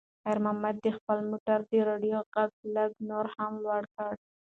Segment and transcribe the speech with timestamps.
[0.23, 4.13] خیر محمد د خپل موټر د راډیو غږ لږ نور هم لوړ کړ.